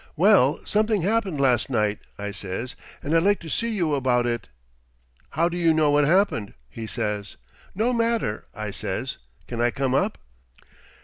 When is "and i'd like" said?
3.03-3.39